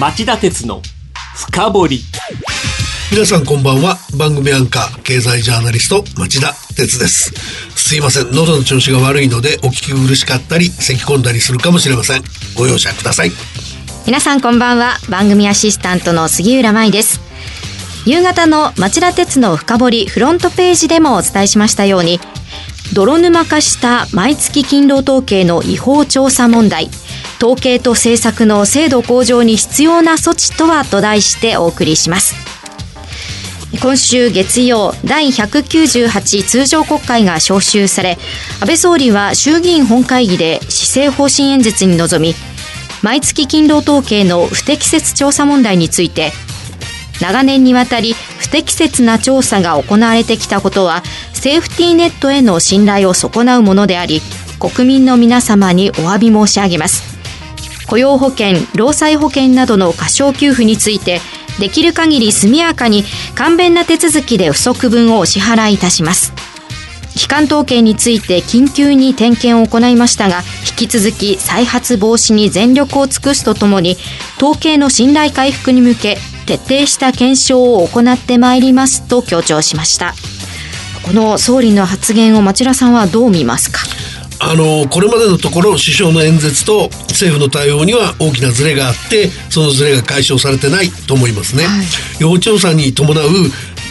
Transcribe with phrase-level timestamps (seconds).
[0.00, 0.80] 町田鉄の
[1.36, 2.00] 深掘り。
[3.12, 3.98] 皆さんこんばんは。
[4.16, 7.32] 番組アンカー経済ジャーナリスト町田鉄です。
[7.76, 8.32] すいません。
[8.32, 12.22] 喉の調子が悪いのでお聞き苦しかったり咳き込んだりするかもしれません。
[12.56, 13.32] ご容赦ください。
[14.06, 14.96] 皆さんこんばんは。
[15.10, 17.20] 番組アシスタントの杉浦舞です。
[18.06, 22.18] 夕方の町田鉄の深掘りフロントページでもお伝えしましたように
[22.94, 26.90] 泥沼化した毎月勤労統計の違法調査問題
[27.42, 32.36] 統計と政策の精度向上に必要な措置とはと題してお送りします。
[33.80, 38.16] 今週月曜第198通常国会が召集され
[38.60, 42.34] 安倍総理は衆議院本会議で施政方針演説に臨み
[43.02, 46.32] 毎月勤労統計の不適切調査問題について
[47.20, 51.02] 長年にわたり不適切な調査が行われてきたことは
[51.32, 54.20] セーフティーネットへの信頼を損なうものであり
[54.60, 57.11] 国民の皆様にお詫び申し上げます。
[57.86, 61.20] 雇用保険、労災保険などの過少給付について
[61.58, 66.32] できる限り速やかに簡便な手続きで不足分をお支払いいたします。
[67.14, 73.98] 機関統計について緊急に点検を行いましたが引き続き再発防止に全力を尽くすとともに
[74.38, 76.16] 統計の信頼回復に向け
[76.46, 80.14] 徹底した検証を行ってまいりますと強調しました。
[81.02, 83.80] この総理の発言を町田さんはどう見ますか？
[84.44, 91.64] あのこれまでのところ首相の演説と政府の対応には大きなズレがあってそのズレが解消されてないと思いますね。
[91.64, 91.86] はい、
[92.20, 93.26] 予報調査に伴う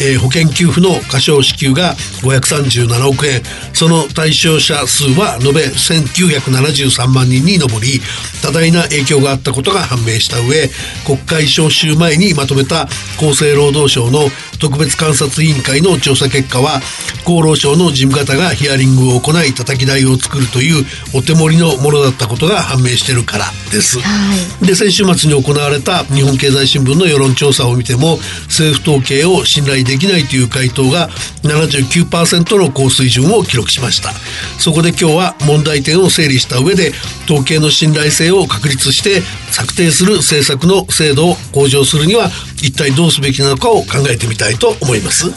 [0.04, 8.02] えー、保険給付の過少支給が537億円その対象者数は延べ1973万人に上り
[8.42, 10.70] 多大な影響があったことが判明した上
[11.06, 12.84] 国会召集前にまとめた
[13.20, 14.22] 厚生労働省の
[14.62, 16.78] 特別監察委員会の調査結果は
[17.26, 24.00] 厚労省の事務方がヒアリングを行い叩き台を作るというお手盛りのものだったことが判明してるからです。
[24.00, 31.10] はい、で先週末に行われた日本経済新聞の世論調査を見ても政府統計を信頼できないという回答が
[31.42, 34.12] 79%の高水準を記録しました
[34.60, 36.92] そこで今日は問題点を整理した上で
[37.26, 39.22] 統計の信頼性を確立して
[39.52, 42.30] 策定する政策の精度を向上するには
[42.62, 45.32] 一体どうすべきなのかを考えてみたいと思います。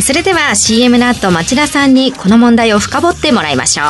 [0.00, 3.86] それでは CM の後町田さんにこの問題を深掘ってもらいましょう。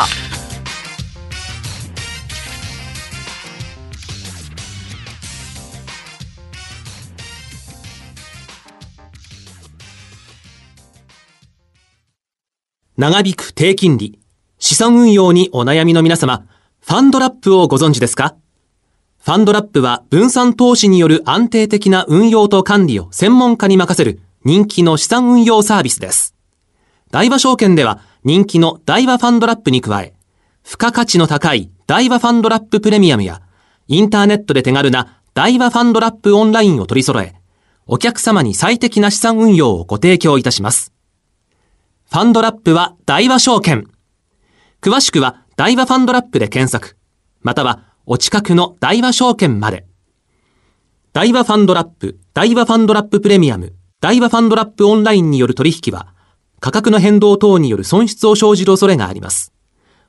[12.97, 14.21] 長引く低金利、
[14.61, 16.47] 資産運用にお悩みの皆様、
[16.81, 18.37] ファンドラップをご存知ですか？
[19.25, 26.35] ファンドラップは分散投資による安定的な運用と管理を専門家に任せる人気の資産運用サービスです。
[27.11, 30.13] 大和証券では人気の大和ファンドラップに加え、
[30.63, 33.41] 付加価値の高い大和ファンドラッププレミアムや、
[33.89, 37.35] インターネットで手軽な大和ファンドラップオンラインを取り揃え、
[37.87, 40.93] お客様に最適な資産運用をご提供いたします。
[42.11, 43.89] ファンドラップは大和証券。
[44.83, 46.99] 詳しくは大和ファンドラップで検索。
[47.41, 49.87] またはお近くの大和証券まで。
[51.15, 56.09] 大和ファンドラップ、大和ファンドラッププレミアム、大和ファンドラップオンラインによる取引は、
[56.61, 59.55] 価格の変動等による損失を生じる恐れがあります。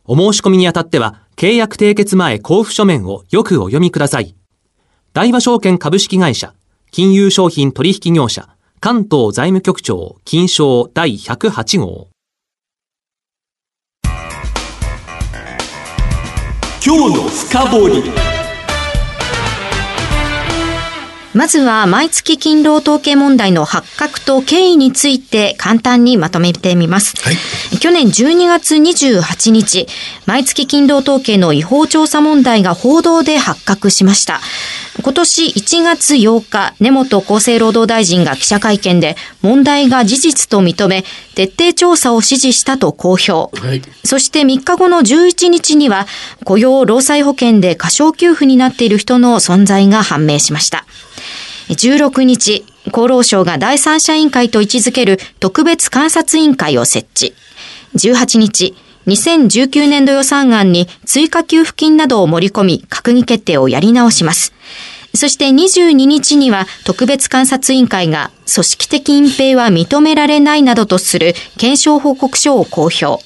[0.03, 4.35] お申し込みにあたっては、契約締結前交付書面をよくお読みください。
[5.13, 6.53] 大和証券株式会社、
[6.91, 8.49] 金融商品取引業者、
[8.81, 12.09] 関東財務局長金賞第108号
[16.87, 18.34] 今日の深掘り。
[21.35, 27.17] まずは毎月勤労統計問題の発覚と経緯について簡単にまとめてみます。
[27.21, 27.29] は
[27.73, 29.85] い、去年12月28日、
[30.25, 34.39] 毎月勤労統計の違法調査問題が報道で発覚しました。
[35.03, 41.03] 今年1月8日、根本厚生労働大臣が記者会見で問題が事実と認め、
[41.35, 43.33] 徹底調査を指示したと公表。
[43.59, 46.07] はい、そして3日後の11日には、
[46.45, 50.85] 雇用労災保険で過少給付になっている人の存在が判明しました。
[51.69, 57.33] 16日、厚労省が第三者委員会と位置づける特別監察委員会を設置。
[57.95, 58.75] 18日、
[59.07, 64.53] 2019年度予算案に追加給付金などを盛り込み、閣議決定をやり直します。
[65.15, 73.23] そして22日には特別監察委員会が組織的隠蔽は認められないなどとする検証報告書を公表。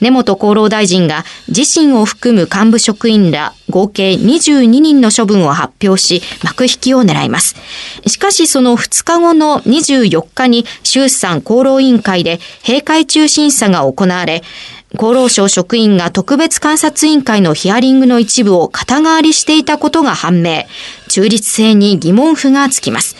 [0.00, 7.54] 根本厚労大臣が自身を含む幹部職員ら合計22人の処分を発表し、幕引きを狙います。
[8.06, 14.42] しかしその2日後の24日に衆参厚労委員会で閉会中審査が行われ、
[14.94, 20.64] 厚労省職員が特別監察委員会のヒアリングの一部を肩代わりしていたことが判明。
[21.08, 23.16] 中立性に疑問符がつきます。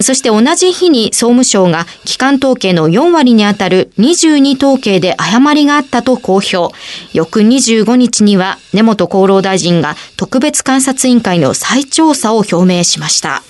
[0.00, 6.74] そして同じ日に総務省が機関統計の4割にあたる22統計で誤りがあったと公表。
[7.12, 13.42] 翌25日には根本厚労大臣が特別監察委員会の再調査を表明しました。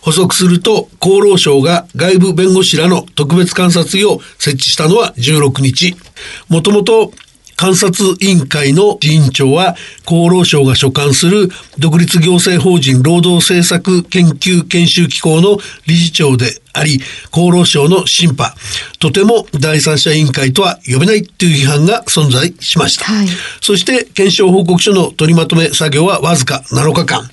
[0.00, 5.96] 補足すると、厚労省が外部弁護士らの特別監察医を設置したのは16日。
[6.48, 7.12] もともと
[7.58, 11.48] 監察委員会の委員長は厚労省が所管する
[11.78, 17.00] 独立行政法人労働政策研究研修機構の理事長であり、
[17.32, 18.52] 厚労省の審判、
[18.98, 23.06] とても第三者委員会とは呼べないという批判が存在しました。
[23.06, 23.28] はい、
[23.62, 27.30] そして検証報告書の取りまとめ作業はわずか7日間。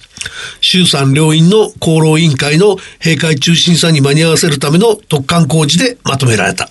[0.62, 6.70] 衆参両院の厚労委員会の閉会中審査に間に合わせるための特管工事でまとめられた。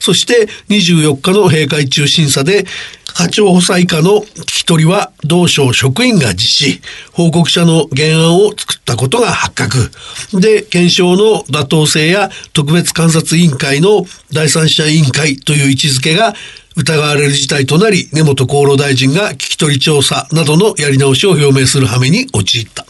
[0.00, 2.66] そして24日の閉会中審査で
[3.14, 6.80] 課長補佐以下の聞き取りは同省職員が実施、
[7.12, 9.90] 報告者の原案を作ったことが発覚。
[10.40, 16.34] で、検証の妥当性や特別監察委員会の第三者委員会という位置づけが
[16.76, 22.86] 疑われる事態となり、根本厚労大臣が聞き取り調査などのやり直しを表明する羽目に陥った。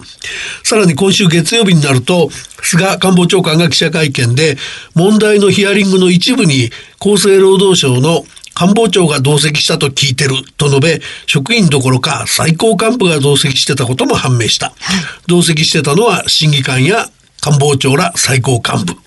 [0.62, 2.28] さらに今週月曜日になると、
[2.62, 4.58] 菅官房長官が記者会見で、
[4.94, 8.26] 問題のヒアリングの一部に厚生労働省の
[8.58, 14.72] 官房長が同席したと聞いてると述べ、職員どころか最高幹部が同席してたことも判明した。
[15.28, 17.06] 同席してたのは審議官や
[17.40, 18.98] 官房長ら最高幹部。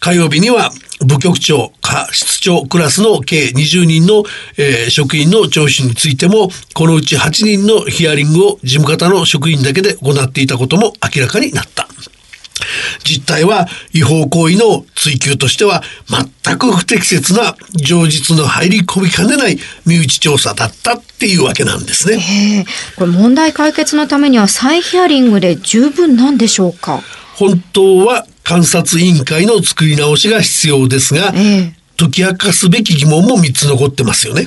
[0.00, 0.72] 火曜日には
[1.06, 4.24] 部局長、課室長クラスの計20人の、
[4.56, 11.86] えー、職員の聴取についても、このうち8人のヒアリングを事務方の職員だけで行っていたことも明らかになった。
[13.06, 15.82] 実態は違法行為の追及としては
[16.44, 22.66] 全く不適切な情実の入り込みかねない身内調査だったっていうわけなんですね。
[22.96, 27.02] これ問題解決のためには再ヒアリングで十分なんでしょうか？
[27.36, 34.46] 本当は監察委員会の作り直しが必要ですが、え解き明かすべき疑問も3つ残ってますよね。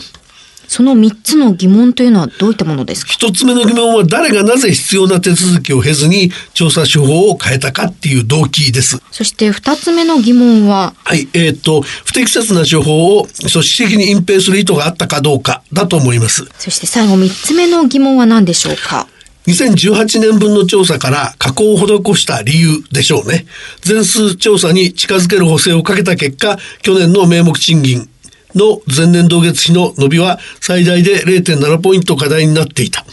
[0.69, 3.11] その3つの疑問というのはどういったものですか？
[3.11, 9.01] 一つ目の疑問は誰がなぜ必要な手続きを経ずに調査手法を変えたかっていう動機です。
[9.11, 10.93] そして二つ目の疑問は？
[11.03, 16.45] はい、えっ、ー、と、不適切な手法を組織的に隠蔽する意図があったかどうかだと思います。
[16.59, 19.07] そして最後三つ目の疑問は何でしょうか
[19.47, 21.87] ？2018年分の調査から加工を施
[22.21, 23.47] した理由でしょうね。
[23.81, 28.07] 全数調査に近づける補正をかけた結果、去年の名目賃金
[28.55, 33.05] の前年同月比の伸びは最大で0.7ポイント課題になっていた。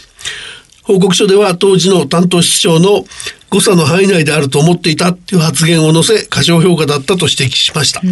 [0.82, 3.04] 報告書では当時の担当室長の
[3.50, 8.02] 誤差の範囲内であると思っていたという発言を載せ過小評価だったと指摘しました。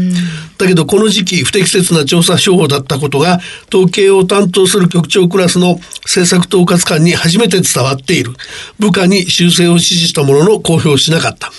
[0.58, 3.40] だけどこの時期不適切な調査手法だったことが
[3.72, 8.32] 統計を担当する局長クラスの政策統括官に初めて伝わっている。
[8.78, 11.52] 部下に修正を指示したものの公表しなかった。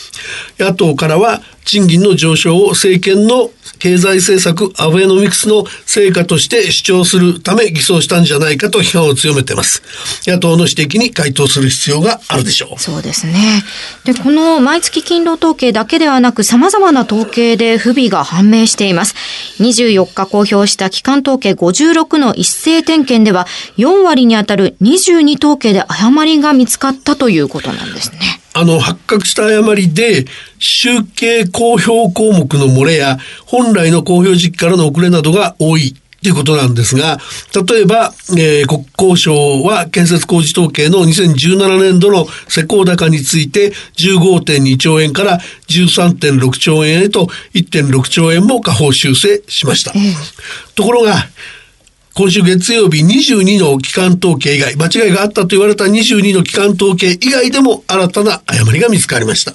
[0.57, 3.49] 野党からは賃金の上昇を政権の
[3.79, 9.81] 経済政策アベノミクスの成果として主張するため偽装したんじゃないかと批判を強めてます。
[10.29, 12.79] 野党の指摘に回答する必要があるでしょう。
[12.79, 13.63] そうですね。
[14.03, 19.15] で、この毎月勤労統計だけではなく様々な統計で不備が判明しています。
[19.59, 23.47] 24日公表した期間統計56の一斉点検では
[23.77, 28.19] 4割にあたる22統計で誤りが見つかったということなんですね。
[28.57, 30.25] あの、発覚した誤りで、
[30.59, 35.93] 集計公表項目の漏れや、本来の公表時期からの遅れなどが多い
[36.25, 37.19] ということなんですが、
[37.69, 49.93] 例えば、えー、国交省は建設工事統計の2017年度の施工高について15.2兆円から13.6兆円へと1.6兆円も下方修正しました。
[50.73, 51.13] ところが、
[52.15, 59.53] 今週月曜日22の機関統計以外、間違いがあったと言われた22の機関統計以外でも新たな誤りが見つかりました。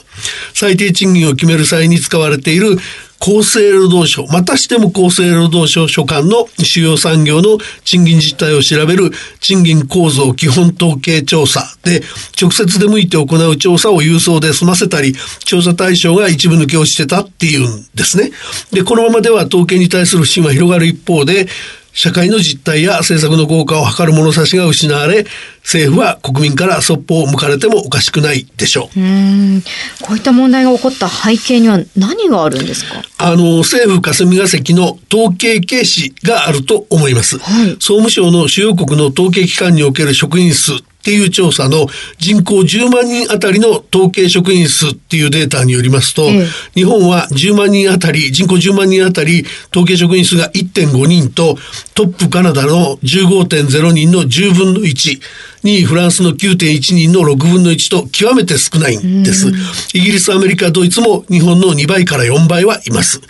[0.54, 2.76] 最低賃金を決める際に使われている
[3.20, 9.10] 厚生労働省、またしても厚生労働省所管の主要産業の賃金実態を調べる
[9.40, 12.02] 賃金構造基本統計調査で、
[12.40, 18.30] 直接出向いて行う調査を郵送で済ませたり、調査対象が一部抜け落ちてたっていうんですね。
[18.72, 21.46] で、このままでは統計に対する不信は広がる一方で、
[21.92, 25.26] 社会の実態や政策の効果を図る物差しが失われ、
[25.62, 29.00] 政府は国民からそっぽを向かれてもおかしくないでしょう。
[29.00, 29.62] うん
[30.02, 33.02] こういった問題が起こった背景には何があるんですか？
[33.18, 37.38] あの、政府霞が関の統計軽視があると思います。
[37.38, 41.86] はい、総務省の主要国の統計機関における職員数っていう調査の
[42.18, 51.56] 人口10万人あたりの統計職員数っていうデータによりますと、ええ、日本は10万人あたり、人口10万人あたり統計職員数が1.5人と、
[51.94, 55.20] トップカナダの15.0人の10分の1、
[55.64, 59.48] 2位フランスの9.1人の6分の1と極めて少ないんです。
[59.94, 63.22] イギリス、アメリカ、ドイツも日本の2倍から4倍はいます。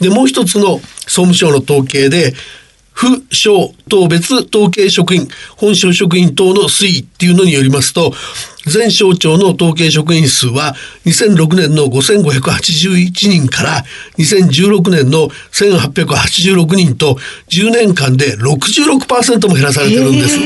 [0.00, 2.34] で、もう一つの総務省の統計で、
[2.92, 8.12] 府省等別統計職員、本省職員等の推移っていうのによりますと、
[8.66, 13.84] 全省庁の統計職員数は2006年の5581人から
[14.18, 17.16] 2016年の1886人と
[17.48, 20.38] 10年間で66%も減らされてるんです。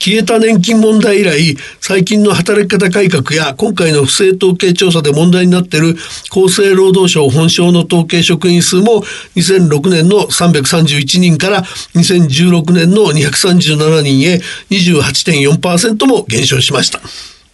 [0.00, 5.90] 消えた年金問題以来、最近の働き方改革や今回の不正統計調査で問題になっている
[6.30, 9.02] 厚生労働省本省の統計職員数も
[9.36, 11.62] 2006年の331人から
[11.94, 14.40] 2016年の237人へ
[14.70, 17.00] 28.4%も減少しました。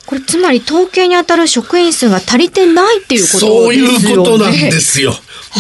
[0.06, 3.56] これつまり統計に当たる職員数が足りてないっていうことですよね。
[3.58, 5.12] そういうことなんですよ。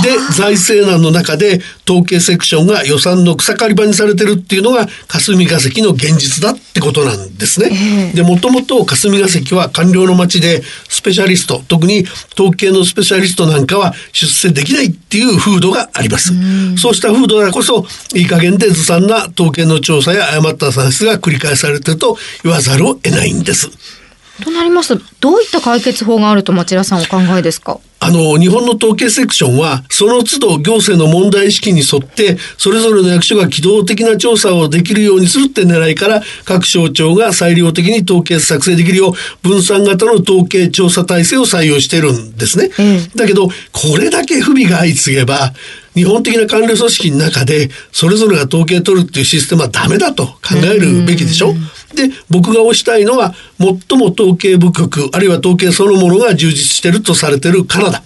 [0.02, 8.12] で、財政難の中で統計セクションが予算の草刈り場にされてるっていうのが霞が関の現実だってことなんですね。
[8.14, 16.32] で、もともと霞が関は官僚の町でスペシャリスト、特に統計のスペシャリストなんかは出世できないっていう風土があります。
[16.32, 23.70] うそうした風土だからこそ、いい加減でずさんな統計の調査や誤った算出が繰り返されてると言わざるを得ないんです。
[24.42, 27.78] となりますと、どういった解決法があると町田さんお考えですか？
[27.98, 42.70] あの、日本の統計セクションは、その都度行政の問題意識に沿って、それぞれの役所が機動的な調査をできるようにするって狙いから、各省庁が裁量的に統計作成できるよう、分散型の統計調査体制を採用してるんですね。
[42.78, 43.52] うん、だけど、こ
[43.98, 45.54] れだけ不備が相次げば、
[45.94, 51.54] 日本的な官僚組織の中で、それぞれが統計取るっていうシステムはダメだと考えるべきでしょ？
[51.94, 58.02] で、僕が推したいのは、最も統計部局、あるいは統計そのものが充実しているとされているカナダ。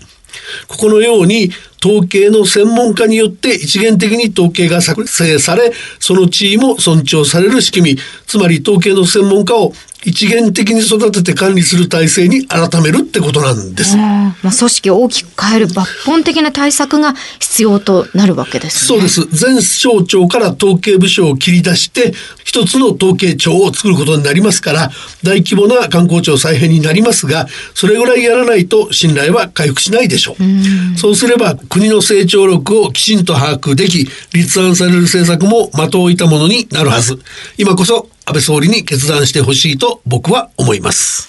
[0.69, 1.51] ここのように
[1.85, 9.73] 統計の専門家によって一元的に統計が作成され、その地位も尊重される仕組み、つまり統計の専門家を
[10.04, 13.97] 一元的に育てて管理する体制に改めるってことなんです。
[13.97, 19.26] まあ、組織を大きく変える抜本的な対策が必要となるわけです、ね、そうです。
[19.30, 22.14] 全省庁から統計部署を切り出して、
[22.45, 24.90] 一つの統計庁を作ることになりますから、
[25.23, 30.42] 大規模な観光庁再編になりますが、それぐらいやらないと信頼は回復しないでしょう。
[30.42, 37.19] うそうすれば、国の成長力をきちんと把握でき、立案される政策も的を置いたものになるはず。
[37.59, 41.29] 今こそ安倍総理に決断してほしいと僕は思います。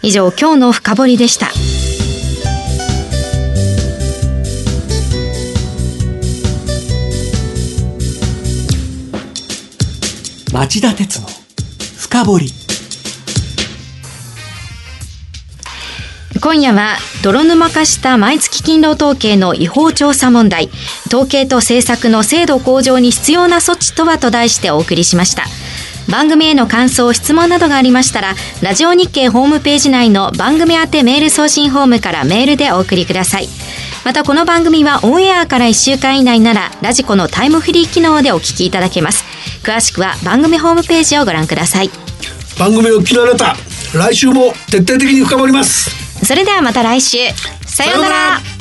[0.00, 1.48] 以上、今日の深掘りでした。
[10.52, 11.26] 町田鉄の
[11.98, 12.46] 深掘り。
[16.40, 20.70] 今夜は泥沼化した毎月勤労統計の違法調査問題
[21.08, 25.44] 統計と政策の制度向上に必要な措置とはと題してお送りしました
[26.10, 33.48] 番組への感想質問などがありましたらラジオ日経ホームページ内の番組宛てメール送信ホームからメールでお送りください。
[34.04, 39.24] またこの番組はオンエアから1週間以内ならラジコのタイムフリー機能でお聞きいただけます。
[39.62, 41.90] 詳しくは番組ホームページをご覧ください。
[42.58, 43.54] 番組を聞き慣れた。
[43.94, 45.90] 来週も徹底的に深まります。
[46.24, 47.18] それではまた来週。
[47.66, 48.59] さようなら